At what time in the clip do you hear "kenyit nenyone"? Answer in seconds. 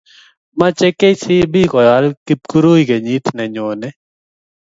2.89-3.87